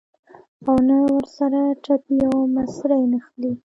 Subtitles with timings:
[0.65, 3.51] او نه ورسره ټپې او مصرۍ نښلي.